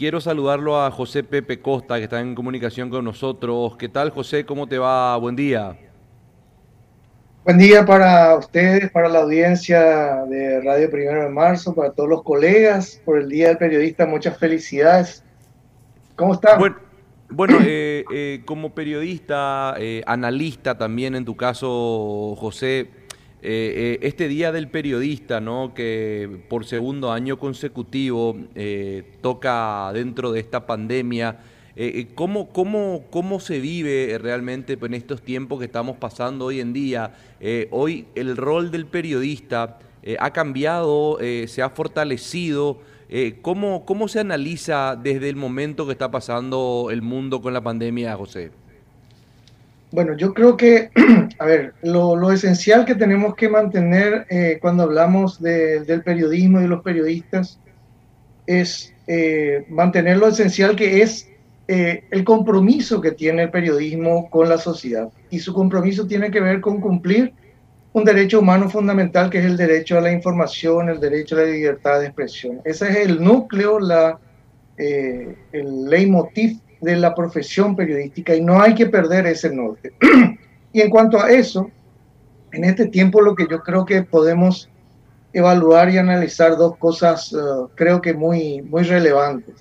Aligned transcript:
quiero 0.00 0.18
saludarlo 0.18 0.80
a 0.80 0.90
José 0.90 1.22
Pepe 1.22 1.60
Costa, 1.60 1.98
que 1.98 2.04
está 2.04 2.20
en 2.20 2.34
comunicación 2.34 2.88
con 2.88 3.04
nosotros. 3.04 3.76
¿Qué 3.76 3.86
tal, 3.86 4.08
José? 4.08 4.46
¿Cómo 4.46 4.66
te 4.66 4.78
va? 4.78 5.14
Buen 5.18 5.36
día. 5.36 5.76
Buen 7.44 7.58
día 7.58 7.84
para 7.84 8.34
ustedes, 8.34 8.90
para 8.92 9.10
la 9.10 9.18
audiencia 9.18 10.24
de 10.24 10.62
Radio 10.62 10.90
Primero 10.90 11.24
de 11.24 11.28
Marzo, 11.28 11.74
para 11.74 11.92
todos 11.92 12.08
los 12.08 12.22
colegas, 12.22 12.98
por 13.04 13.18
el 13.18 13.28
Día 13.28 13.48
del 13.48 13.58
Periodista, 13.58 14.06
muchas 14.06 14.38
felicidades. 14.38 15.22
¿Cómo 16.16 16.32
están? 16.32 16.58
Bueno, 17.28 17.58
eh, 17.62 18.02
eh, 18.10 18.40
como 18.46 18.74
periodista, 18.74 19.74
eh, 19.78 20.02
analista 20.06 20.78
también 20.78 21.14
en 21.14 21.26
tu 21.26 21.36
caso, 21.36 22.36
José, 22.38 22.88
este 23.42 24.28
Día 24.28 24.52
del 24.52 24.68
Periodista, 24.68 25.40
¿no? 25.40 25.72
que 25.74 26.44
por 26.48 26.64
segundo 26.64 27.10
año 27.12 27.38
consecutivo 27.38 28.36
toca 29.20 29.90
dentro 29.94 30.32
de 30.32 30.40
esta 30.40 30.66
pandemia, 30.66 31.38
¿cómo, 32.14 32.50
cómo, 32.50 33.04
¿cómo 33.10 33.40
se 33.40 33.60
vive 33.60 34.18
realmente 34.20 34.78
en 34.80 34.94
estos 34.94 35.22
tiempos 35.22 35.58
que 35.58 35.64
estamos 35.64 35.96
pasando 35.96 36.46
hoy 36.46 36.60
en 36.60 36.72
día? 36.72 37.14
hoy 37.70 38.06
el 38.14 38.36
rol 38.36 38.70
del 38.70 38.86
periodista 38.86 39.78
ha 40.18 40.30
cambiado, 40.32 41.18
se 41.46 41.62
ha 41.62 41.70
fortalecido. 41.70 42.78
Eh, 43.12 43.40
¿cómo, 43.42 43.84
¿Cómo 43.84 44.06
se 44.06 44.20
analiza 44.20 44.94
desde 44.94 45.28
el 45.28 45.34
momento 45.34 45.84
que 45.84 45.90
está 45.90 46.12
pasando 46.12 46.90
el 46.92 47.02
mundo 47.02 47.42
con 47.42 47.52
la 47.52 47.60
pandemia, 47.60 48.16
José? 48.16 48.52
Bueno, 49.92 50.16
yo 50.16 50.32
creo 50.34 50.56
que, 50.56 50.90
a 51.38 51.44
ver, 51.44 51.74
lo, 51.82 52.30
esencial 52.32 52.84
que 52.84 52.94
tenemos 52.94 53.34
que 53.34 53.48
mantener 53.48 54.26
eh, 54.30 54.58
cuando 54.60 54.84
hablamos 54.84 55.40
del 55.42 56.02
periodismo 56.04 56.58
y 56.58 56.62
de 56.62 56.68
los 56.68 56.82
periodistas 56.82 57.58
es 58.46 58.94
eh, 59.06 59.64
mantener 59.68 60.18
lo 60.18 60.28
esencial 60.28 60.76
que 60.76 61.02
es 61.02 61.26
el 61.68 62.24
compromiso 62.24 63.00
que 63.00 63.12
tiene 63.12 63.44
el 63.44 63.50
periodismo 63.50 64.28
con 64.28 64.48
la 64.48 64.58
sociedad. 64.58 65.08
Y 65.30 65.38
su 65.38 65.54
compromiso 65.54 66.04
tiene 66.04 66.32
que 66.32 66.40
ver 66.40 66.60
con 66.60 66.80
cumplir 66.80 67.32
un 67.92 68.04
derecho 68.04 68.40
humano 68.40 68.68
fundamental 68.68 69.30
que 69.30 69.38
es 69.38 69.44
el 69.44 69.56
derecho 69.56 69.98
a 69.98 70.00
la 70.00 70.12
información, 70.12 70.88
el 70.88 71.00
derecho 71.00 71.36
a 71.36 71.40
la 71.40 71.46
libertad 71.46 72.00
de 72.00 72.06
expresión. 72.06 72.60
Ese 72.64 72.88
es 72.88 72.96
el 72.96 73.22
núcleo, 73.22 73.80
la, 73.80 74.18
eh, 74.78 75.36
el 75.52 75.84
leitmotiv 75.86 76.60
de 76.80 76.96
la 76.96 77.14
profesión 77.14 77.76
periodística 77.76 78.34
y 78.34 78.40
no 78.40 78.60
hay 78.60 78.74
que 78.74 78.86
perder 78.86 79.26
ese 79.26 79.50
norte. 79.54 79.92
y 80.72 80.80
en 80.80 80.90
cuanto 80.90 81.20
a 81.20 81.30
eso, 81.30 81.70
en 82.52 82.64
este 82.64 82.86
tiempo 82.86 83.20
lo 83.20 83.34
que 83.34 83.46
yo 83.50 83.60
creo 83.62 83.84
que 83.84 84.02
podemos 84.02 84.68
evaluar 85.32 85.90
y 85.90 85.98
analizar 85.98 86.56
dos 86.56 86.76
cosas, 86.76 87.32
uh, 87.32 87.68
creo 87.74 88.00
que 88.00 88.14
muy, 88.14 88.62
muy 88.62 88.82
relevantes. 88.82 89.54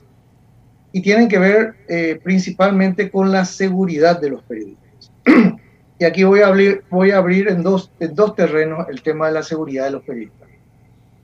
Y 0.91 1.01
tienen 1.01 1.27
que 1.27 1.37
ver 1.37 1.75
eh, 1.87 2.19
principalmente 2.23 3.11
con 3.11 3.31
la 3.31 3.45
seguridad 3.45 4.19
de 4.19 4.29
los 4.31 4.43
periodistas. 4.43 5.11
Y 6.01 6.05
aquí 6.05 6.23
voy 6.23 6.39
a 6.39 6.47
abrir, 6.47 6.85
voy 6.89 7.11
a 7.11 7.17
abrir 7.17 7.49
en, 7.49 7.61
dos, 7.61 7.91
en 7.99 8.15
dos 8.15 8.33
terrenos 8.33 8.87
el 8.87 9.01
tema 9.01 9.27
de 9.27 9.33
la 9.33 9.43
seguridad 9.43 9.83
de 9.83 9.91
los 9.91 10.03
periodistas. 10.03 10.47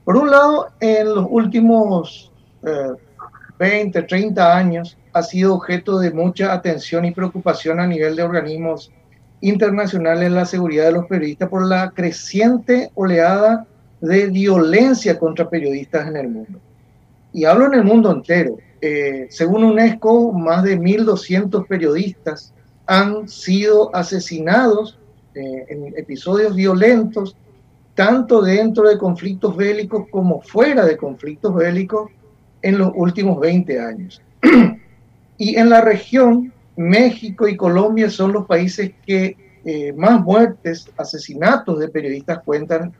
Por 0.04 0.18
un 0.18 0.30
lado, 0.30 0.68
en 0.80 1.14
los 1.14 1.26
últimos 1.30 2.30
20, 3.58 3.98
eh, 3.98 4.02
30 4.02 4.56
años 4.56 4.96
ha 5.12 5.22
sido 5.22 5.54
objeto 5.54 5.98
de 5.98 6.10
mucha 6.10 6.52
atención 6.52 7.04
y 7.04 7.12
preocupación 7.12 7.80
a 7.80 7.86
nivel 7.86 8.16
de 8.16 8.22
organismos 8.22 8.92
internacionales 9.40 10.30
la 10.30 10.46
seguridad 10.46 10.86
de 10.86 10.92
los 10.92 11.06
periodistas 11.06 11.48
por 11.48 11.66
la 11.66 11.90
creciente 11.90 12.90
oleada 12.94 13.66
de 14.00 14.26
violencia 14.26 15.18
contra 15.18 15.48
periodistas 15.48 16.08
en 16.08 16.16
el 16.16 16.28
mundo. 16.28 16.60
Y 17.32 17.44
hablo 17.44 17.66
en 17.66 17.74
el 17.74 17.84
mundo 17.84 18.10
entero. 18.10 18.56
Eh, 18.80 19.26
según 19.30 19.64
UNESCO, 19.64 20.32
más 20.32 20.62
de 20.62 20.78
1.200 20.78 21.66
periodistas 21.66 22.52
han 22.86 23.28
sido 23.28 23.94
asesinados 23.94 24.98
eh, 25.34 25.66
en 25.68 25.98
episodios 25.98 26.54
violentos, 26.54 27.36
tanto 27.94 28.42
dentro 28.42 28.88
de 28.88 28.98
conflictos 28.98 29.56
bélicos 29.56 30.06
como 30.10 30.40
fuera 30.40 30.84
de 30.84 30.96
conflictos 30.96 31.54
bélicos 31.54 32.10
en 32.66 32.78
los 32.78 32.90
últimos 32.94 33.38
20 33.38 33.80
años. 33.80 34.20
y 35.38 35.56
en 35.56 35.70
la 35.70 35.80
región, 35.80 36.52
México 36.76 37.46
y 37.46 37.56
Colombia 37.56 38.10
son 38.10 38.32
los 38.32 38.46
países 38.46 38.90
que 39.06 39.36
eh, 39.64 39.92
más 39.92 40.20
muertes, 40.20 40.90
asesinatos 40.96 41.78
de 41.78 41.88
periodistas 41.88 42.40
cuentan 42.44 42.92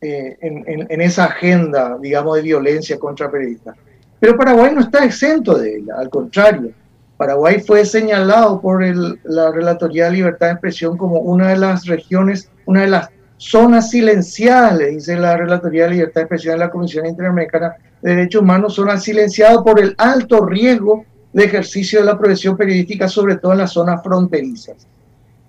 eh, 0.00 0.36
en, 0.40 0.86
en, 0.88 1.00
esa 1.00 1.24
agenda, 1.24 1.98
digamos, 2.00 2.36
de 2.36 2.42
violencia 2.42 2.96
contra 2.96 3.28
periodistas. 3.28 3.76
Pero 4.20 4.36
Paraguay 4.36 4.72
no 4.72 4.82
está 4.82 5.04
exento 5.04 5.58
de 5.58 5.78
ella, 5.78 5.94
al 5.98 6.10
contrario. 6.10 6.70
Paraguay 7.16 7.60
fue 7.60 7.84
señalado 7.84 8.60
por 8.60 8.84
la 9.24 9.50
Relatoría 9.50 10.04
de 10.04 10.12
Libertad 10.12 10.46
de 10.46 10.52
Expresión 10.52 10.96
como 10.96 11.18
una 11.18 11.48
de 11.48 11.58
las 11.58 11.86
regiones, 11.86 12.48
una 12.66 12.82
de 12.82 12.88
las 12.88 13.10
zonas 13.36 13.90
silenciadas, 13.90 14.78
le 14.78 14.90
dice 14.90 15.16
la 15.16 15.36
Relatoría 15.36 15.84
de 15.84 15.90
Libertad 15.90 16.20
de 16.20 16.22
Expresión 16.22 16.54
de 16.54 16.64
la 16.64 16.70
Comisión 16.70 17.06
Interamericana 17.06 17.74
de 18.02 18.10
Derechos 18.10 18.42
Humanos, 18.42 18.74
zonas 18.74 19.02
silenciadas 19.02 19.58
por 19.58 19.80
el 19.80 19.94
alto 19.98 20.44
riesgo 20.46 21.04
de 21.32 21.44
ejercicio 21.44 22.00
de 22.00 22.06
la 22.06 22.18
profesión 22.18 22.56
periodística, 22.56 23.08
sobre 23.08 23.36
todo 23.36 23.52
en 23.52 23.58
las 23.58 23.72
zonas 23.72 24.02
fronterizas. 24.02 24.86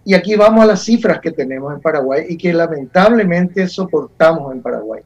Y 0.05 0.13
aquí 0.13 0.35
vamos 0.35 0.63
a 0.63 0.67
las 0.67 0.83
cifras 0.83 1.19
que 1.19 1.31
tenemos 1.31 1.73
en 1.73 1.81
Paraguay 1.81 2.25
y 2.29 2.37
que 2.37 2.53
lamentablemente 2.53 3.67
soportamos 3.67 4.53
en 4.53 4.61
Paraguay. 4.61 5.01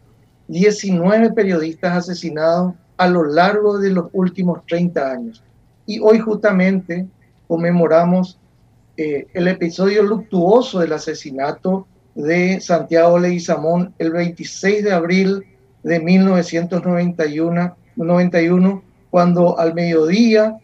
19 0.47 1.31
periodistas 1.31 1.97
asesinados 1.97 2.73
a 2.97 3.07
lo 3.07 3.23
largo 3.25 3.79
de 3.79 3.89
los 3.89 4.07
últimos 4.13 4.65
30 4.67 5.11
años 5.11 5.43
y 5.85 5.99
hoy 5.99 6.19
justamente 6.19 7.07
conmemoramos 7.47 8.39
eh, 8.95 9.27
el 9.33 9.47
episodio 9.47 10.03
luctuoso 10.03 10.79
del 10.79 10.93
asesinato 10.93 11.87
de 12.15 12.61
Santiago 12.61 13.17
Leguizamón 13.17 13.93
el 13.97 14.11
26 14.11 14.83
de 14.83 14.91
abril 14.91 15.43
de 15.83 15.99
1991, 15.99 17.77
91, 17.95 18.83
cuando 19.09 19.59
al 19.59 19.73
mediodía, 19.73 20.57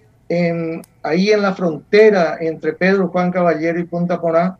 ahí 1.03 1.29
en 1.31 1.41
la 1.41 1.53
frontera 1.53 2.37
entre 2.39 2.73
Pedro 2.73 3.09
Juan 3.09 3.31
Caballero 3.31 3.79
y 3.79 3.83
Punta 3.83 4.19
Poná, 4.19 4.57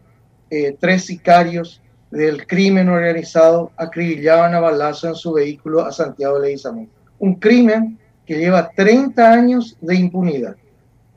eh, 0.49 0.75
tres 0.79 1.05
sicarios 1.05 1.81
del 2.11 2.47
crimen 2.47 2.89
organizado 2.89 3.71
acribillaban 3.77 4.55
a 4.55 4.59
balazo 4.59 5.07
en 5.07 5.15
su 5.15 5.33
vehículo 5.33 5.85
a 5.85 5.91
Santiago 5.91 6.39
Leguizamón. 6.39 6.89
Un 7.19 7.35
crimen 7.35 7.99
que 8.25 8.37
lleva 8.37 8.69
30 8.69 9.31
años 9.31 9.77
de 9.81 9.95
impunidad. 9.95 10.55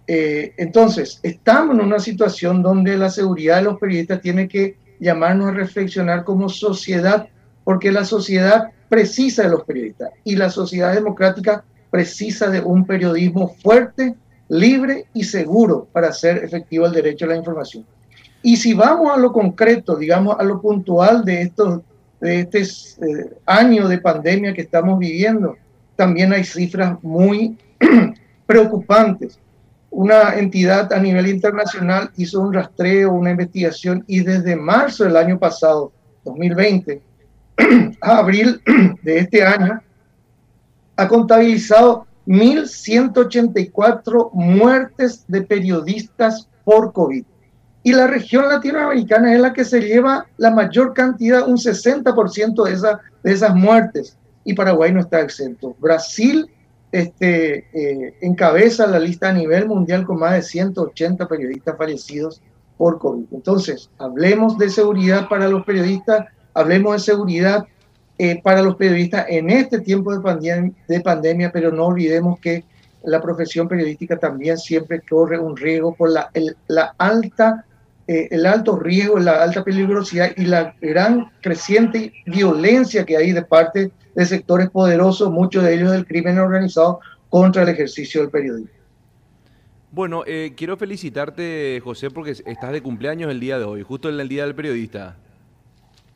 Eh, 0.06 0.52
entonces, 0.56 1.20
estamos 1.22 1.76
en 1.76 1.84
una 1.84 1.98
situación 1.98 2.62
donde 2.62 2.96
la 2.96 3.10
seguridad 3.10 3.56
de 3.56 3.62
los 3.62 3.78
periodistas 3.78 4.20
tiene 4.20 4.48
que 4.48 4.76
llamarnos 4.98 5.48
a 5.48 5.52
reflexionar 5.52 6.24
como 6.24 6.48
sociedad, 6.48 7.28
porque 7.64 7.92
la 7.92 8.04
sociedad 8.04 8.70
precisa 8.92 9.44
de 9.44 9.48
los 9.48 9.64
periodistas 9.64 10.10
y 10.22 10.36
la 10.36 10.50
sociedad 10.50 10.92
democrática 10.92 11.64
precisa 11.90 12.50
de 12.50 12.60
un 12.60 12.84
periodismo 12.84 13.48
fuerte, 13.62 14.14
libre 14.50 15.06
y 15.14 15.24
seguro 15.24 15.88
para 15.90 16.08
hacer 16.08 16.44
efectivo 16.44 16.84
el 16.84 16.92
derecho 16.92 17.24
a 17.24 17.28
la 17.28 17.36
información. 17.36 17.86
Y 18.42 18.58
si 18.58 18.74
vamos 18.74 19.10
a 19.10 19.16
lo 19.16 19.32
concreto, 19.32 19.96
digamos 19.96 20.36
a 20.38 20.42
lo 20.42 20.60
puntual 20.60 21.24
de 21.24 21.40
estos 21.40 21.80
de 22.20 22.40
este 22.40 22.60
eh, 22.60 23.30
año 23.46 23.88
de 23.88 23.96
pandemia 23.96 24.52
que 24.52 24.60
estamos 24.60 24.98
viviendo, 24.98 25.56
también 25.96 26.34
hay 26.34 26.44
cifras 26.44 27.02
muy 27.02 27.56
preocupantes. 28.46 29.38
Una 29.88 30.34
entidad 30.34 30.92
a 30.92 31.00
nivel 31.00 31.28
internacional 31.28 32.10
hizo 32.18 32.42
un 32.42 32.52
rastreo, 32.52 33.14
una 33.14 33.30
investigación 33.30 34.04
y 34.06 34.20
desde 34.20 34.54
marzo 34.54 35.04
del 35.04 35.16
año 35.16 35.38
pasado, 35.38 35.92
2020, 36.24 37.00
a 38.00 38.18
abril 38.18 38.60
de 39.02 39.18
este 39.18 39.44
año, 39.44 39.80
ha 40.96 41.08
contabilizado 41.08 42.06
1.184 42.26 44.30
muertes 44.32 45.24
de 45.26 45.42
periodistas 45.42 46.48
por 46.64 46.92
COVID. 46.92 47.24
Y 47.84 47.92
la 47.92 48.06
región 48.06 48.48
latinoamericana 48.48 49.34
es 49.34 49.40
la 49.40 49.52
que 49.52 49.64
se 49.64 49.80
lleva 49.80 50.26
la 50.36 50.52
mayor 50.52 50.94
cantidad, 50.94 51.48
un 51.48 51.56
60% 51.56 52.64
de, 52.64 52.72
esa, 52.72 53.00
de 53.24 53.32
esas 53.32 53.52
muertes 53.54 54.16
y 54.44 54.54
Paraguay 54.54 54.92
no 54.92 55.00
está 55.00 55.20
exento. 55.20 55.74
Brasil 55.78 56.48
este, 56.90 57.66
eh, 57.72 58.16
encabeza 58.20 58.86
la 58.86 58.98
lista 58.98 59.30
a 59.30 59.32
nivel 59.32 59.66
mundial 59.66 60.04
con 60.04 60.18
más 60.18 60.34
de 60.34 60.42
180 60.42 61.26
periodistas 61.26 61.76
fallecidos 61.76 62.42
por 62.76 62.98
COVID. 62.98 63.26
Entonces, 63.32 63.90
hablemos 63.98 64.58
de 64.58 64.68
seguridad 64.68 65.28
para 65.28 65.48
los 65.48 65.64
periodistas, 65.64 66.26
hablemos 66.54 66.94
de 66.94 66.98
seguridad 66.98 67.66
eh, 68.18 68.40
para 68.42 68.62
los 68.62 68.76
periodistas 68.76 69.26
en 69.28 69.50
este 69.50 69.80
tiempo 69.80 70.14
de, 70.14 70.20
pandemia, 70.20 70.72
de 70.88 71.00
pandemia, 71.00 71.50
pero 71.52 71.72
no 71.72 71.86
olvidemos 71.86 72.38
que 72.40 72.64
la 73.04 73.20
profesión 73.20 73.68
periodística 73.68 74.16
también 74.16 74.58
siempre 74.58 75.00
corre 75.00 75.38
un 75.38 75.56
riesgo 75.56 75.94
por 75.94 76.10
la, 76.10 76.30
la 76.68 76.94
alta 76.98 77.64
eh, 78.08 78.28
el 78.32 78.46
alto 78.46 78.76
riesgo, 78.78 79.18
la 79.18 79.42
alta 79.42 79.62
peligrosidad 79.62 80.32
y 80.36 80.44
la 80.44 80.74
gran 80.80 81.30
creciente 81.40 82.12
violencia 82.26 83.04
que 83.06 83.16
hay 83.16 83.30
de 83.30 83.42
parte 83.42 83.92
de 84.14 84.26
sectores 84.26 84.70
poderosos, 84.70 85.30
muchos 85.30 85.62
de 85.62 85.74
ellos 85.74 85.92
del 85.92 86.04
crimen 86.04 86.38
organizado, 86.38 87.00
contra 87.28 87.62
el 87.62 87.68
ejercicio 87.68 88.20
del 88.20 88.30
periodismo. 88.30 88.70
Bueno, 89.92 90.24
eh, 90.26 90.52
quiero 90.56 90.76
felicitarte, 90.76 91.80
José, 91.82 92.10
porque 92.10 92.32
estás 92.32 92.72
de 92.72 92.82
cumpleaños 92.82 93.30
el 93.30 93.38
día 93.38 93.58
de 93.58 93.64
hoy, 93.64 93.82
justo 93.82 94.08
en 94.08 94.18
el 94.18 94.28
Día 94.28 94.44
del 94.44 94.54
Periodista. 94.54 95.16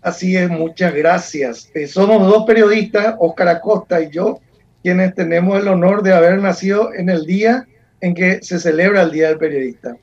Así 0.06 0.36
es, 0.36 0.48
muchas 0.48 0.94
gracias. 0.94 1.68
Eh, 1.74 1.88
somos 1.88 2.24
dos 2.28 2.44
periodistas, 2.46 3.16
Óscar 3.18 3.48
Acosta 3.48 4.00
y 4.00 4.08
yo, 4.08 4.38
quienes 4.80 5.12
tenemos 5.16 5.60
el 5.60 5.66
honor 5.66 6.04
de 6.04 6.12
haber 6.12 6.40
nacido 6.40 6.94
en 6.94 7.08
el 7.08 7.26
día 7.26 7.66
en 8.00 8.14
que 8.14 8.40
se 8.40 8.60
celebra 8.60 9.02
el 9.02 9.10
Día 9.10 9.30
del 9.30 9.38
Periodista. 9.38 9.96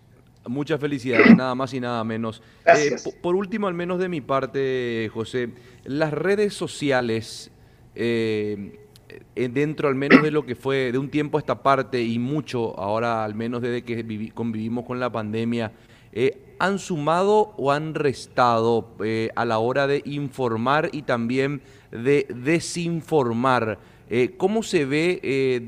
Muchas 0.46 0.82
felicidades, 0.82 1.34
nada 1.38 1.56
más 1.56 1.74
y 1.74 1.80
nada 1.80 2.04
menos. 2.04 2.44
Eh, 2.66 2.98
por 3.22 3.38
último, 3.38 3.70
al 3.70 3.76
menos 3.76 3.98
de 3.98 4.10
mi 4.10 4.20
parte, 4.20 5.10
José, 5.14 5.52
las 5.86 6.12
redes 6.12 6.54
sociales 6.54 7.50
eh, 7.96 8.78
dentro 9.36 9.88
al 9.88 9.96
menos 9.96 10.22
de 10.22 10.32
lo 10.32 10.46
que 10.46 10.56
fue 10.56 10.92
de 10.92 10.98
un 10.98 11.10
tiempo 11.10 11.38
a 11.38 11.40
esta 11.40 11.64
parte 11.64 12.04
y 12.04 12.20
mucho 12.20 12.78
ahora 12.78 13.24
al 13.24 13.36
menos 13.36 13.62
desde 13.62 13.84
que 13.84 14.32
convivimos 14.34 14.84
con 14.84 15.00
la 15.00 15.10
pandemia, 15.10 15.72
eh, 16.12 16.53
han 16.64 16.80
sumado 16.80 17.54
o 17.58 17.72
han 17.72 17.94
restado 17.94 18.96
eh, 19.04 19.30
a 19.36 19.46
la 19.46 19.60
hora 19.60 19.88
de 19.88 20.02
informar 20.06 20.90
y 20.92 21.02
también 21.04 21.62
de 21.92 22.26
desinformar. 22.30 23.80
¿Cómo 24.38 24.62
se 24.62 24.86
ve, 24.86 25.20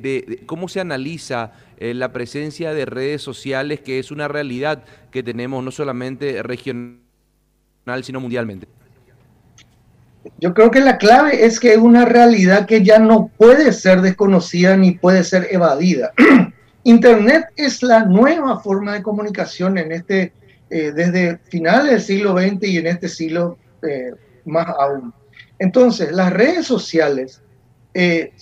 de, 0.03 0.43
cómo 0.45 0.67
se 0.67 0.79
analiza 0.79 1.53
la 1.79 2.13
presencia 2.13 2.75
de 2.75 2.85
redes 2.85 3.23
sociales, 3.23 3.79
que 3.79 3.97
es 3.97 4.11
una 4.11 4.27
realidad 4.27 4.83
que 5.09 5.23
tenemos 5.23 5.63
no 5.63 5.71
solamente 5.71 6.43
regional, 6.43 6.99
sino 8.03 8.19
mundialmente? 8.19 8.67
Yo 10.39 10.53
creo 10.53 10.71
que 10.71 10.81
la 10.81 10.97
clave 10.97 11.45
es 11.45 11.59
que 11.59 11.73
es 11.73 11.77
una 11.77 12.05
realidad 12.05 12.65
que 12.65 12.83
ya 12.83 12.99
no 12.99 13.29
puede 13.37 13.71
ser 13.71 14.01
desconocida 14.01 14.75
ni 14.75 14.91
puede 14.91 15.23
ser 15.23 15.47
evadida. 15.51 16.13
Internet 16.83 17.45
es 17.55 17.83
la 17.83 18.05
nueva 18.05 18.59
forma 18.59 18.93
de 18.93 19.03
comunicación 19.03 19.77
en 19.77 19.91
este, 19.91 20.33
eh, 20.77 20.91
desde 20.91 21.37
finales 21.37 21.89
del 21.89 22.01
siglo 22.01 22.37
XX 22.37 22.67
y 22.67 22.77
en 22.79 22.87
este 22.87 23.07
siglo 23.07 23.57
eh, 23.81 24.11
más 24.43 24.67
aún. 24.77 25.13
Entonces, 25.57 26.11
las 26.11 26.33
redes 26.33 26.67
sociales 26.67 27.41
eh, 27.93 28.33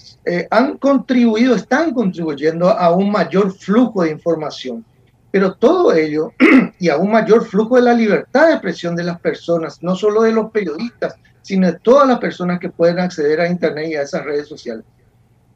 han 0.49 0.79
contribuido, 0.79 1.53
están 1.53 1.93
contribuyendo 1.93 2.71
a 2.71 2.91
un 2.91 3.11
mayor 3.11 3.55
flujo 3.55 4.01
de 4.01 4.09
información, 4.09 4.83
pero 5.29 5.53
todo 5.53 5.93
ello 5.93 6.31
y 6.79 6.89
a 6.89 6.97
un 6.97 7.11
mayor 7.11 7.45
flujo 7.45 7.75
de 7.75 7.83
la 7.83 7.93
libertad 7.93 8.47
de 8.47 8.53
expresión 8.53 8.95
de 8.95 9.03
las 9.03 9.19
personas, 9.19 9.83
no 9.83 9.95
solo 9.95 10.23
de 10.23 10.31
los 10.31 10.49
periodistas, 10.49 11.13
sino 11.43 11.71
de 11.71 11.77
todas 11.83 12.07
las 12.07 12.17
personas 12.17 12.59
que 12.59 12.69
pueden 12.69 12.97
acceder 12.97 13.41
a 13.41 13.47
Internet 13.47 13.89
y 13.91 13.95
a 13.95 14.01
esas 14.01 14.25
redes 14.25 14.47
sociales. 14.47 14.83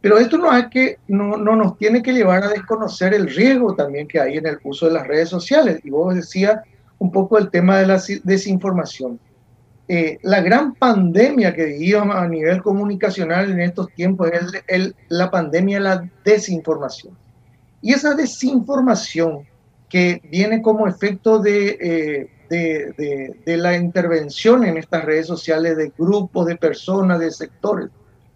Pero 0.02 0.20
esto 0.20 0.38
no, 0.38 0.56
es 0.56 0.68
que, 0.68 0.98
no, 1.08 1.38
no 1.38 1.56
nos 1.56 1.78
tiene 1.78 2.02
que 2.02 2.14
llevar 2.14 2.44
a 2.44 2.50
desconocer 2.50 3.14
el 3.14 3.34
riesgo 3.34 3.76
también 3.76 4.08
que 4.08 4.20
hay 4.20 4.38
en 4.38 4.46
el 4.46 4.60
uso 4.64 4.88
de 4.88 4.94
las 4.94 5.08
redes 5.08 5.30
sociales. 5.30 5.80
Y 5.84 5.90
vos 5.90 6.14
decías 6.14 6.60
un 7.00 7.12
poco 7.12 7.38
el 7.38 7.50
tema 7.50 7.78
de 7.78 7.88
la 7.88 8.02
desinformación. 8.24 9.20
Eh, 9.90 10.20
la 10.24 10.42
gran 10.42 10.74
pandemia 10.76 11.56
que 11.56 11.66
vivimos 11.66 12.16
a 12.16 12.28
nivel 12.28 12.62
comunicacional 12.62 13.50
en 13.52 13.62
estos 13.62 13.88
tiempos 13.94 14.30
es 14.34 14.64
el, 14.68 14.96
la 15.08 15.32
pandemia 15.32 15.78
de 15.78 15.84
la 15.84 16.10
desinformación. 16.26 17.18
Y 17.82 17.94
esa 17.94 18.14
desinformación 18.14 19.48
que 19.88 20.22
viene 20.30 20.62
como 20.62 20.88
efecto 20.88 21.40
de, 21.40 21.78
eh, 21.80 23.34
de, 23.46 23.58
la 23.58 23.78
intervención 23.78 24.66
en 24.66 24.78
estas 24.78 25.06
redes 25.06 25.28
sociales 25.28 25.78
de 25.78 25.94
grupos, 25.98 26.48
de 26.48 26.58
personas, 26.58 27.20
de 27.20 27.32
sectores 27.32 27.90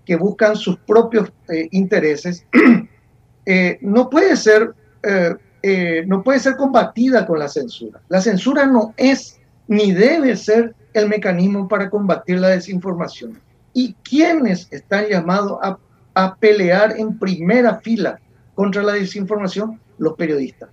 que 0.06 0.15
buscan 0.15 0.56
sus 0.56 0.77
propios 0.77 1.31
eh, 1.50 1.68
intereses, 1.71 2.45
eh, 3.45 3.77
no, 3.81 4.09
puede 4.09 4.36
ser, 4.36 4.74
eh, 5.03 6.03
no 6.07 6.24
puede 6.24 6.39
ser 6.39 6.56
combatida 6.56 7.25
con 7.25 7.39
la 7.39 7.48
censura. 7.48 8.01
La 8.09 8.21
censura 8.21 8.65
no 8.65 8.94
es 8.98 9.39
ni 9.68 9.92
debe 9.92 10.36
ser 10.36 10.75
el 10.94 11.07
mecanismo 11.07 11.68
para 11.68 11.89
combatir 11.89 12.39
la 12.39 12.50
desinformación. 12.50 13.39
¿Y 13.74 13.94
quiénes 14.03 14.68
están 14.71 15.07
llamados 15.07 15.57
a, 15.62 15.77
a 16.13 16.36
pelear 16.36 16.98
en 16.98 17.18
primera 17.18 17.80
fila 17.80 18.19
contra 18.56 18.83
la 18.83 18.94
desinformación? 18.94 19.80
Los 19.98 20.13
periodistas 20.15 20.69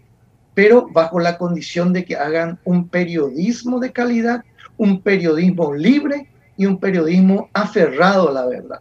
pero 0.59 0.89
bajo 0.91 1.21
la 1.21 1.39
condición 1.39 1.93
de 1.93 2.05
que 2.05 2.17
hagan 2.17 2.59
un 2.65 2.89
periodismo 2.89 3.79
de 3.79 3.93
calidad, 3.93 4.43
un 4.77 5.03
periodismo 5.03 5.73
libre 5.73 6.27
y 6.57 6.67
un 6.67 6.81
periodismo 6.81 7.49
aferrado 7.53 8.29
a 8.29 8.33
la 8.33 8.45
verdad. 8.45 8.81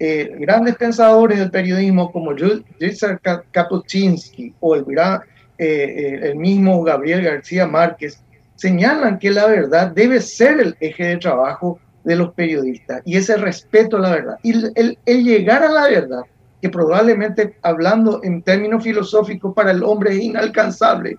Eh, 0.00 0.36
grandes 0.38 0.76
pensadores 0.76 1.40
del 1.40 1.50
periodismo 1.50 2.12
como 2.12 2.32
Richard 2.32 3.20
Kapuscinski 3.50 4.54
o 4.60 4.76
el, 4.76 4.84
eh, 4.88 5.24
eh, 5.58 6.20
el 6.22 6.36
mismo 6.36 6.84
Gabriel 6.84 7.22
García 7.22 7.66
Márquez 7.66 8.22
señalan 8.54 9.18
que 9.18 9.30
la 9.30 9.46
verdad 9.46 9.90
debe 9.90 10.20
ser 10.20 10.60
el 10.60 10.76
eje 10.78 11.04
de 11.04 11.16
trabajo 11.16 11.80
de 12.04 12.14
los 12.14 12.32
periodistas 12.34 13.02
y 13.04 13.16
ese 13.16 13.36
respeto 13.38 13.96
a 13.96 14.00
la 14.00 14.10
verdad. 14.10 14.38
Y 14.44 14.52
el 14.76 15.24
llegar 15.24 15.64
a 15.64 15.72
la 15.72 15.88
verdad 15.88 16.22
que 16.62 16.68
probablemente 16.68 17.56
hablando 17.62 18.20
en 18.22 18.42
términos 18.42 18.84
filosóficos 18.84 19.52
para 19.54 19.72
el 19.72 19.82
hombre 19.82 20.14
es 20.14 20.22
inalcanzable, 20.22 21.18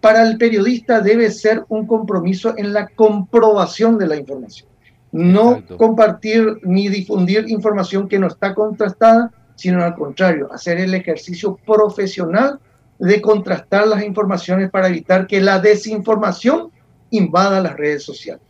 para 0.00 0.22
el 0.22 0.38
periodista 0.38 1.00
debe 1.00 1.30
ser 1.30 1.64
un 1.68 1.86
compromiso 1.86 2.54
en 2.56 2.72
la 2.72 2.86
comprobación 2.88 3.98
de 3.98 4.06
la 4.06 4.16
información. 4.16 4.69
No 5.12 5.62
compartir 5.76 6.60
ni 6.62 6.88
difundir 6.88 7.48
información 7.48 8.08
que 8.08 8.18
no 8.18 8.28
está 8.28 8.54
contrastada, 8.54 9.32
sino 9.56 9.82
al 9.82 9.94
contrario, 9.94 10.48
hacer 10.52 10.78
el 10.78 10.94
ejercicio 10.94 11.56
profesional 11.66 12.60
de 12.98 13.20
contrastar 13.20 13.86
las 13.86 14.04
informaciones 14.04 14.70
para 14.70 14.88
evitar 14.88 15.26
que 15.26 15.40
la 15.40 15.58
desinformación 15.58 16.70
invada 17.10 17.60
las 17.60 17.76
redes 17.76 18.04
sociales. 18.04 18.42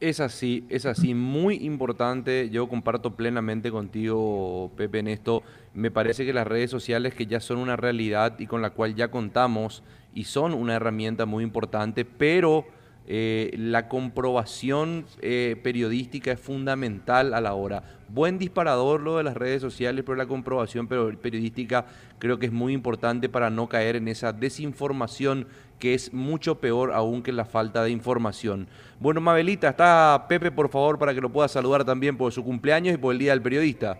Es 0.00 0.20
así, 0.20 0.64
es 0.68 0.86
así, 0.86 1.12
muy 1.12 1.56
importante. 1.56 2.50
Yo 2.50 2.68
comparto 2.68 3.16
plenamente 3.16 3.70
contigo, 3.70 4.70
Pepe, 4.76 5.00
en 5.00 5.08
esto. 5.08 5.42
Me 5.74 5.90
parece 5.90 6.24
que 6.24 6.32
las 6.32 6.46
redes 6.46 6.70
sociales 6.70 7.14
que 7.14 7.26
ya 7.26 7.40
son 7.40 7.58
una 7.58 7.74
realidad 7.74 8.38
y 8.38 8.46
con 8.46 8.62
la 8.62 8.70
cual 8.70 8.94
ya 8.94 9.10
contamos 9.10 9.82
y 10.14 10.24
son 10.24 10.54
una 10.54 10.76
herramienta 10.76 11.26
muy 11.26 11.42
importante, 11.42 12.04
pero 12.04 12.64
eh, 13.10 13.54
la 13.56 13.88
comprobación 13.88 15.06
eh, 15.22 15.58
periodística 15.62 16.30
es 16.30 16.38
fundamental 16.38 17.32
a 17.32 17.40
la 17.40 17.54
hora. 17.54 17.82
Buen 18.10 18.36
disparador 18.36 19.00
lo 19.00 19.16
de 19.16 19.22
las 19.22 19.34
redes 19.34 19.62
sociales, 19.62 20.04
pero 20.04 20.16
la 20.16 20.26
comprobación 20.26 20.86
periodística 20.86 21.86
creo 22.18 22.38
que 22.38 22.44
es 22.44 22.52
muy 22.52 22.74
importante 22.74 23.30
para 23.30 23.48
no 23.48 23.66
caer 23.66 23.96
en 23.96 24.08
esa 24.08 24.34
desinformación 24.34 25.46
que 25.78 25.94
es 25.94 26.12
mucho 26.12 26.56
peor 26.56 26.92
aún 26.92 27.22
que 27.22 27.32
la 27.32 27.46
falta 27.46 27.82
de 27.82 27.90
información. 27.90 28.68
Bueno, 29.00 29.22
Mabelita, 29.22 29.70
está 29.70 30.26
Pepe, 30.28 30.50
por 30.50 30.68
favor, 30.68 30.98
para 30.98 31.14
que 31.14 31.22
lo 31.22 31.30
pueda 31.30 31.48
saludar 31.48 31.86
también 31.86 32.18
por 32.18 32.30
su 32.30 32.44
cumpleaños 32.44 32.94
y 32.94 32.98
por 32.98 33.14
el 33.14 33.18
Día 33.18 33.30
del 33.30 33.40
Periodista. 33.40 33.96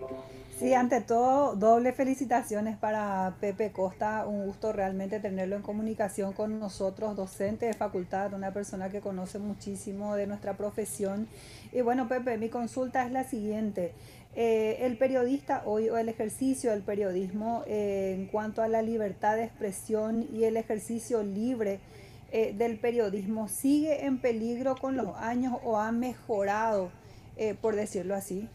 Sí, 0.58 0.74
ante 0.74 1.00
todo, 1.00 1.54
doble 1.54 1.92
felicitaciones 1.92 2.76
para 2.76 3.36
Pepe 3.40 3.70
Costa. 3.70 4.26
Un 4.26 4.44
gusto 4.44 4.72
realmente 4.72 5.20
tenerlo 5.20 5.54
en 5.54 5.62
comunicación 5.62 6.32
con 6.32 6.58
nosotros, 6.58 7.14
docente 7.14 7.66
de 7.66 7.74
facultad, 7.74 8.34
una 8.34 8.52
persona 8.52 8.90
que 8.90 9.00
conoce 9.00 9.38
muchísimo 9.38 10.16
de 10.16 10.26
nuestra 10.26 10.56
profesión. 10.56 11.28
Y 11.70 11.82
bueno, 11.82 12.08
Pepe, 12.08 12.38
mi 12.38 12.48
consulta 12.48 13.06
es 13.06 13.12
la 13.12 13.22
siguiente. 13.22 13.92
Eh, 14.34 14.78
el 14.80 14.98
periodista 14.98 15.62
hoy, 15.64 15.90
o 15.90 15.96
el 15.96 16.08
ejercicio 16.08 16.72
del 16.72 16.82
periodismo 16.82 17.62
eh, 17.68 18.16
en 18.18 18.26
cuanto 18.26 18.60
a 18.60 18.66
la 18.66 18.82
libertad 18.82 19.36
de 19.36 19.44
expresión 19.44 20.26
y 20.32 20.42
el 20.42 20.56
ejercicio 20.56 21.22
libre 21.22 21.78
eh, 22.32 22.52
del 22.52 22.80
periodismo, 22.80 23.46
¿sigue 23.46 24.06
en 24.06 24.18
peligro 24.18 24.74
con 24.74 24.96
los 24.96 25.16
años 25.18 25.56
o 25.62 25.78
ha 25.78 25.92
mejorado, 25.92 26.90
por 27.60 27.76
decirlo 27.76 28.16
así? 28.16 28.48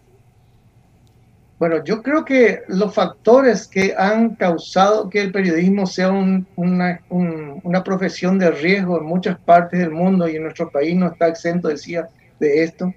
Bueno, 1.63 1.81
yo 1.81 2.03
creo 2.03 2.25
que 2.25 2.63
los 2.67 2.93
factores 2.93 3.69
que 3.69 3.95
han 3.97 4.35
causado 4.35 5.09
que 5.09 5.21
el 5.21 5.31
periodismo 5.31 5.87
sea 5.87 6.09
una, 6.09 6.99
una, 7.07 7.83
profesión 7.85 8.37
de 8.37 8.51
riesgo 8.51 8.97
en 8.97 9.05
muchas 9.05 9.39
partes 9.39 9.79
del 9.79 9.91
mundo 9.91 10.27
y 10.27 10.35
en 10.35 10.43
nuestro 10.43 10.69
país 10.69 10.93
no 10.93 11.07
está 11.07 11.29
exento, 11.29 11.69
decía, 11.69 12.09
de 12.37 12.65
esto, 12.65 12.93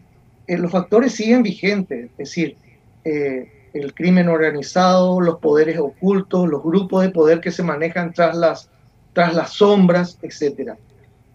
eh, 0.49 0.58
los 0.58 0.73
factores 0.73 1.14
siguen 1.14 1.44
vigentes, 1.44 2.11
es 2.11 2.16
decir, 2.16 2.56
eh, 3.04 3.68
el 3.73 3.94
crimen 3.94 4.26
organizado, 4.26 5.20
los 5.20 5.38
poderes 5.38 5.78
ocultos, 5.78 6.49
los 6.49 6.61
grupos 6.61 7.04
de 7.04 7.11
poder 7.11 7.40
que 7.40 7.52
se 7.52 7.62
manejan 7.62 8.12
tras 8.12 8.37
las, 8.37 8.68
tras 9.12 9.32
las 9.32 9.52
sombras, 9.52 10.18
etc. 10.23 10.73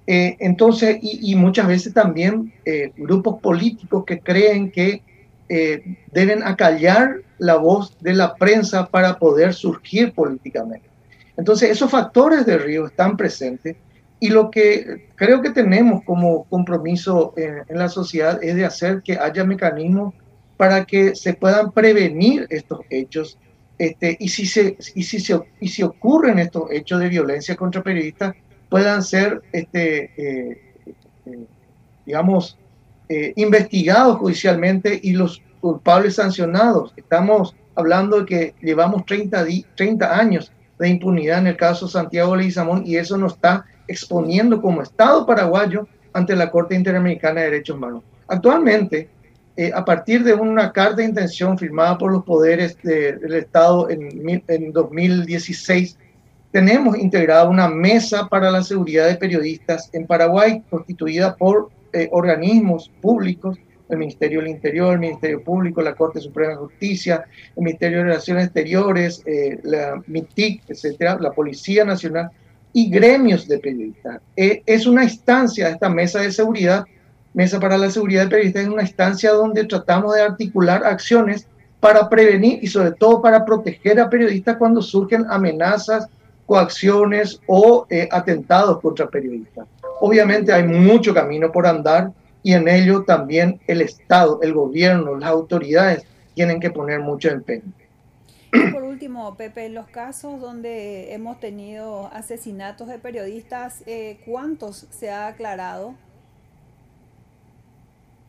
Eh, 0.06 0.36
entonces, 0.42 0.98
y, 1.02 1.32
y, 1.32 1.36
muchas 1.36 1.66
veces 1.66 1.94
también 1.94 2.52
grupos 2.98 3.40
políticos 3.40 4.04
que 4.06 4.20
creen 4.20 4.70
que 4.70 5.02
eh, 5.54 5.98
deben 6.14 6.44
acallar 6.44 7.24
la 7.38 7.58
voz 7.58 7.98
de 8.00 8.14
la 8.14 8.36
prensa 8.36 8.86
para 8.86 9.20
poder 9.20 9.54
surgir 9.54 10.14
políticamente. 10.14 10.88
Entonces, 11.36 11.72
esos 11.72 11.92
factores 11.92 12.46
de 12.46 12.58
río 12.58 12.86
están 12.86 13.18
presentes 13.18 13.76
y 14.22 14.30
lo 14.30 14.50
que 14.50 15.10
creo 15.16 15.42
que 15.42 15.50
tenemos 15.50 16.06
como 16.06 16.46
compromiso 16.46 17.34
en, 17.36 17.78
la 17.78 17.90
sociedad 17.90 18.42
es 18.42 18.56
de 18.56 18.64
hacer 18.64 19.02
que 19.02 19.18
haya 19.18 19.44
mecanismos 19.44 20.14
para 20.56 20.86
que 20.86 21.16
se 21.16 21.34
puedan 21.34 21.72
prevenir 21.72 22.48
estos 22.50 22.80
hechos 22.90 23.38
este, 23.78 24.16
y, 24.22 24.30
si 24.30 24.46
se, 24.46 24.78
y, 24.96 25.04
si 25.04 25.20
se, 25.20 25.38
y 25.60 25.68
si 25.68 25.84
ocurren 25.84 26.40
estos 26.40 26.72
hechos 26.72 27.02
de 27.02 27.10
violencia 27.10 27.58
contra 27.58 27.84
periodistas, 27.84 28.36
puedan 28.70 29.04
ser, 29.04 29.42
este, 29.52 30.12
eh, 30.16 30.62
eh, 31.26 31.46
digamos, 32.06 32.58
eh, 33.14 33.34
investigados 33.36 34.20
judicialmente 34.20 34.98
y 35.04 35.12
los 35.12 35.42
culpables 35.60 36.16
sancionados. 36.16 36.94
Estamos 36.96 37.54
hablando 37.76 38.20
de 38.20 38.26
que 38.26 38.56
llevamos 38.62 39.06
30, 39.06 39.48
30 39.76 40.18
años 40.18 40.54
de 40.80 40.88
impunidad 40.88 41.40
en 41.40 41.48
el 41.48 41.58
caso 41.58 41.90
Santiago 41.90 42.38
Leguizamón 42.38 42.84
y 42.86 42.96
eso 42.96 43.18
nos 43.18 43.34
está 43.34 43.66
exponiendo 43.86 44.62
como 44.62 44.82
Estado 44.82 45.26
paraguayo 45.26 45.90
ante 46.14 46.38
la 46.38 46.50
Corte 46.50 46.74
Interamericana 46.74 47.42
de 47.42 47.48
Derechos 47.48 47.76
Humanos. 47.76 48.04
Actualmente, 48.30 49.10
eh, 49.58 49.72
a 49.76 49.84
partir 49.84 50.24
de 50.24 50.34
una 50.34 50.72
carta 50.72 50.96
de 50.96 51.04
intención 51.04 51.58
firmada 51.58 51.98
por 51.98 52.14
los 52.14 52.24
poderes 52.24 52.78
del 52.82 53.34
Estado 53.34 53.90
en, 53.90 54.42
en 54.48 54.72
2016, 54.72 55.98
tenemos 56.54 56.98
integrada 56.98 57.50
una 57.50 57.68
mesa 57.68 58.30
para 58.30 58.50
la 58.50 58.64
seguridad 58.64 59.08
de 59.08 59.18
periodistas 59.18 59.90
en 59.92 60.08
Paraguay, 60.08 60.64
constituida 60.70 61.36
por 61.36 61.72
eh, 61.94 62.10
organismos 62.12 62.92
públicos, 63.02 63.58
el 63.90 63.98
Ministerio 63.98 64.40
del 64.40 64.50
Interior, 64.50 64.94
el 64.94 65.00
Ministerio 65.00 65.44
Público, 65.44 65.82
la 65.82 65.96
Corte 65.96 66.22
Suprema 66.22 66.52
de 66.52 66.58
Justicia, 66.58 67.26
el 67.56 67.64
Ministerio 67.64 68.00
de 68.00 68.04
Relaciones 68.06 68.46
Exteriores, 68.46 69.22
eh, 69.26 69.60
la 69.64 70.02
MITIC, 70.08 70.64
etcétera, 70.70 71.18
la 71.20 71.32
Policía 71.32 71.84
Nacional 71.84 72.30
y 72.74 72.90
gremios 72.90 73.48
de 73.48 73.60
periodistas. 73.60 74.22
es 74.36 74.86
una 74.86 75.04
instancia, 75.04 75.70
esta 75.70 75.90
mesa 75.90 76.22
de 76.22 76.32
seguridad, 76.32 76.86
Mesa 77.34 77.60
para 77.60 77.78
la 77.78 77.90
Seguridad 77.90 78.24
de 78.24 78.30
Periodistas, 78.30 78.64
es 78.64 78.70
una 78.70 78.82
instancia 78.82 79.32
donde 79.32 79.64
tratamos 79.64 80.16
de 80.16 80.22
articular 80.22 80.86
acciones 80.86 81.48
para 81.80 82.10
prevenir 82.10 82.60
y 82.62 82.68
sobre 82.68 82.92
todo 82.92 83.22
para 83.22 83.46
proteger 83.46 84.00
a 84.00 84.10
periodistas 84.10 84.58
cuando 84.58 84.82
surgen 84.82 85.26
amenazas, 85.30 86.08
coacciones 86.46 87.40
o 87.48 87.88
eh, 87.90 88.08
atentados 88.12 88.82
contra 88.82 89.10
periodistas. 89.10 89.66
Obviamente 90.04 90.52
hay 90.52 90.64
mucho 90.64 91.14
camino 91.14 91.52
por 91.52 91.68
andar 91.68 92.12
y 92.42 92.54
en 92.54 92.68
ello 92.68 93.04
también 93.04 93.62
el 93.68 93.82
Estado, 93.82 94.40
el 94.42 94.52
gobierno, 94.52 95.16
las 95.16 95.30
autoridades 95.30 96.04
tienen 96.34 96.60
que 96.60 96.72
poner 96.72 97.00
mucho 97.02 97.30
empeño. 97.30 97.72
Y 98.52 98.72
por 98.72 98.82
último, 98.82 99.36
Pepe, 99.36 99.68
en 99.68 99.76
los 99.76 99.88
casos 99.88 100.42
donde 100.42 101.14
hemos 101.14 101.40
tenido 101.40 102.10
asesinatos 102.12 102.88
de 102.88 102.98
periodistas, 102.98 103.84
eh, 103.86 104.20
¿cuántos 104.26 104.88
se 104.90 105.12
ha 105.12 105.28
aclarado? 105.28 105.94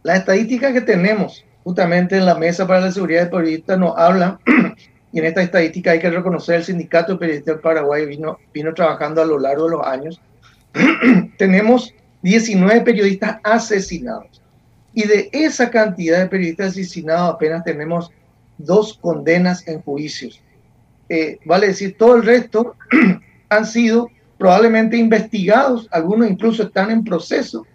La 0.02 0.16
estadística 0.16 0.74
que 0.74 0.82
tenemos 0.82 1.42
justamente 1.64 2.18
en 2.18 2.26
la 2.26 2.34
Mesa 2.34 2.66
para 2.66 2.80
la 2.80 2.92
Seguridad 2.92 3.24
de 3.24 3.30
Periodistas 3.30 3.78
nos 3.78 3.96
habla, 3.96 4.38
y 5.12 5.18
en 5.18 5.24
esta 5.24 5.40
estadística 5.40 5.92
hay 5.92 6.00
que 6.00 6.10
reconocer 6.10 6.56
el 6.56 6.64
Sindicato 6.64 7.12
de 7.12 7.18
Periodistas 7.18 7.54
del 7.54 7.62
Paraguay 7.62 8.04
vino, 8.04 8.36
vino 8.52 8.74
trabajando 8.74 9.22
a 9.22 9.24
lo 9.24 9.38
largo 9.38 9.64
de 9.64 9.70
los 9.70 9.86
años, 9.86 10.20
tenemos 11.38 11.94
19 12.22 12.80
periodistas 12.82 13.38
asesinados. 13.42 14.42
Y 14.94 15.06
de 15.06 15.30
esa 15.32 15.70
cantidad 15.70 16.20
de 16.20 16.26
periodistas 16.26 16.72
asesinados 16.72 17.34
apenas 17.34 17.64
tenemos 17.64 18.10
dos 18.58 18.98
condenas 19.00 19.66
en 19.66 19.80
juicios. 19.82 20.40
Eh, 21.08 21.38
vale 21.44 21.68
decir, 21.68 21.96
todo 21.96 22.16
el 22.16 22.24
resto 22.24 22.76
han 23.48 23.66
sido 23.66 24.08
probablemente 24.38 24.96
investigados, 24.96 25.88
algunos 25.90 26.28
incluso 26.28 26.64
están 26.64 26.90
en 26.90 27.04
proceso 27.04 27.66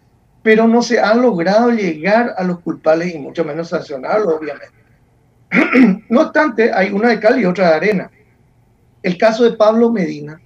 pero 0.48 0.66
no 0.66 0.82
se 0.82 0.98
ha 0.98 1.14
logrado 1.14 1.72
llegar 1.72 2.34
a 2.38 2.44
los 2.46 2.62
culpables 2.62 3.14
y 3.14 3.20
mucho 3.20 3.44
menos 3.44 3.68
sancionarlos, 3.68 4.36
obviamente. 4.36 4.72
no 6.08 6.22
obstante, 6.22 6.72
hay 6.72 6.90
una 6.90 7.10
de 7.10 7.20
cal 7.20 7.38
y 7.38 7.44
otra 7.44 7.68
de 7.68 7.76
arena. 7.76 8.12
El 9.04 9.18
caso 9.18 9.44
de 9.44 9.58
Pablo 9.58 9.92
Medina, 9.92 10.40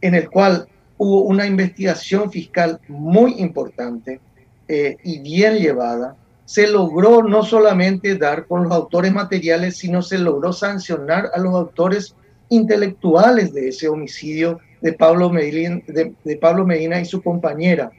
en 0.00 0.16
el 0.16 0.28
cual 0.28 0.66
hubo 1.02 1.22
una 1.22 1.46
investigación 1.46 2.30
fiscal 2.30 2.78
muy 2.86 3.40
importante 3.40 4.20
eh, 4.68 4.98
y 5.02 5.20
bien 5.20 5.56
llevada, 5.56 6.14
se 6.44 6.66
logró 6.66 7.22
no 7.22 7.42
solamente 7.42 8.18
dar 8.18 8.44
con 8.44 8.64
los 8.64 8.72
autores 8.72 9.10
materiales, 9.10 9.78
sino 9.78 10.02
se 10.02 10.18
logró 10.18 10.52
sancionar 10.52 11.30
a 11.32 11.38
los 11.38 11.54
autores 11.54 12.14
intelectuales 12.50 13.54
de 13.54 13.68
ese 13.68 13.88
homicidio 13.88 14.60
de 14.82 14.92
Pablo 14.92 15.30
Medina, 15.30 15.80
de 15.86 16.36
Pablo 16.36 16.66
Medina 16.66 17.00
y 17.00 17.06
su 17.06 17.22
compañera. 17.22 17.90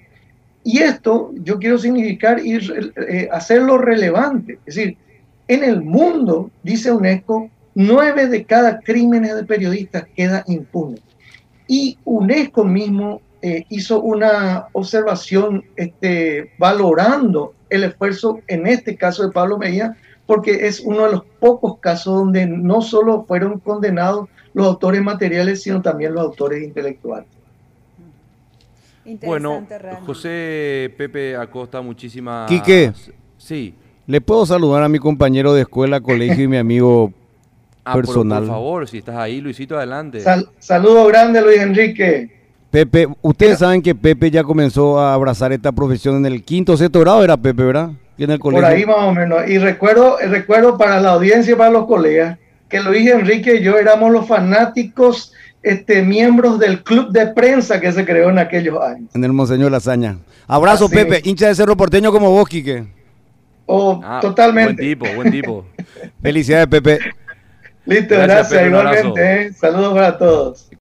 Y 0.63 0.77
esto 0.77 1.31
yo 1.41 1.57
quiero 1.57 1.79
significar 1.79 2.45
y 2.45 2.53
eh, 2.53 3.29
hacerlo 3.31 3.79
relevante. 3.79 4.59
Es 4.67 4.75
decir, 4.75 4.95
en 5.47 5.63
el 5.63 5.81
mundo, 5.81 6.51
dice 6.61 6.91
UNESCO, 6.91 7.49
nueve 7.73 8.27
de 8.27 8.45
cada 8.45 8.79
crímenes 8.79 9.33
de 9.33 9.43
periodistas 9.43 10.05
queda 10.15 10.43
impune. 10.45 10.99
Y 11.71 11.97
UNESCO 12.03 12.65
mismo 12.65 13.21
eh, 13.41 13.63
hizo 13.69 14.01
una 14.01 14.67
observación 14.73 15.63
este, 15.77 16.51
valorando 16.57 17.53
el 17.69 17.85
esfuerzo, 17.85 18.41
en 18.49 18.67
este 18.67 18.97
caso 18.97 19.23
de 19.23 19.31
Pablo 19.31 19.57
Medina, 19.57 19.95
porque 20.25 20.67
es 20.67 20.81
uno 20.81 21.05
de 21.05 21.11
los 21.13 21.23
pocos 21.39 21.79
casos 21.79 22.13
donde 22.13 22.45
no 22.45 22.81
solo 22.81 23.23
fueron 23.23 23.57
condenados 23.59 24.27
los 24.53 24.67
autores 24.67 25.01
materiales, 25.01 25.63
sino 25.63 25.81
también 25.81 26.13
los 26.13 26.25
autores 26.25 26.61
intelectuales. 26.61 27.29
Bueno, 29.23 29.65
José 30.05 30.93
Pepe 30.97 31.37
Acosta, 31.37 31.81
muchísimas... 31.81 32.49
Quique. 32.49 32.91
Sí. 33.37 33.75
¿Le 34.07 34.19
puedo 34.19 34.45
saludar 34.45 34.83
a 34.83 34.89
mi 34.89 34.99
compañero 34.99 35.53
de 35.53 35.61
escuela, 35.61 36.01
colegio 36.01 36.43
y 36.43 36.47
mi 36.49 36.57
amigo 36.57 37.13
ah, 37.85 37.93
personal? 37.93 38.43
por 38.43 38.49
favor, 38.49 38.87
si 38.87 38.99
estás 38.99 39.15
ahí, 39.15 39.41
Luisito, 39.41 39.77
adelante. 39.77 40.23
saludo 40.59 41.05
grande, 41.07 41.41
Luis 41.41 41.59
Enrique. 41.59 42.41
Pepe, 42.69 43.07
ustedes 43.21 43.59
saben 43.59 43.81
que 43.81 43.93
Pepe 43.93 44.31
ya 44.31 44.43
comenzó 44.43 44.99
a 44.99 45.13
abrazar 45.13 45.51
esta 45.51 45.73
profesión 45.73 46.15
en 46.15 46.25
el 46.25 46.43
quinto, 46.43 46.77
sexto 46.77 47.01
grado, 47.01 47.23
era 47.23 47.35
Pepe, 47.35 47.63
¿verdad? 47.63 47.91
En 48.17 48.31
el 48.31 48.39
colegio. 48.39 48.65
Por 48.65 48.75
ahí 48.75 48.85
más 48.85 48.99
o 48.99 49.13
menos. 49.13 49.49
Y 49.49 49.57
recuerdo, 49.57 50.17
recuerdo 50.29 50.77
para 50.77 51.01
la 51.01 51.13
audiencia 51.13 51.53
y 51.53 51.55
para 51.55 51.71
los 51.71 51.85
colegas 51.85 52.37
que 52.69 52.79
Luis 52.79 53.09
Enrique 53.09 53.55
y 53.55 53.63
yo 53.63 53.77
éramos 53.77 54.11
los 54.11 54.25
fanáticos 54.25 55.33
este, 55.61 56.01
miembros 56.01 56.57
del 56.57 56.81
club 56.81 57.11
de 57.11 57.27
prensa 57.27 57.79
que 57.79 57.91
se 57.91 58.05
creó 58.05 58.29
en 58.29 58.39
aquellos 58.39 58.81
años. 58.81 59.09
En 59.13 59.23
el 59.23 59.33
Monseñor 59.33 59.71
Lazaña. 59.71 60.17
Abrazo, 60.47 60.89
Pepe, 60.89 61.21
hincha 61.23 61.47
de 61.47 61.55
Cerro 61.55 61.75
Porteño 61.75 62.11
como 62.11 62.31
vos, 62.31 62.47
Quique. 62.47 62.85
Oh, 63.65 64.01
ah, 64.03 64.19
totalmente. 64.21 64.81
Buen 64.81 64.87
tipo, 64.87 65.15
buen 65.15 65.31
tipo. 65.31 65.65
Felicidades, 66.21 66.67
Pepe. 66.67 66.99
Listo, 67.85 68.15
gracias, 68.15 68.65
igualmente. 68.65 69.41
¿eh? 69.47 69.53
Saludos 69.53 69.93
para 69.93 70.17
todos. 70.17 70.67